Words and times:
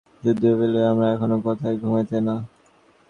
যুদ্ধ-বিগ্রহ 0.23 0.69
লইয়া 0.73 0.89
আমরা 0.91 1.07
কখনও 1.11 1.37
মাথা 1.45 1.67
ঘামাইতাম 1.81 2.21
না। 2.27 2.35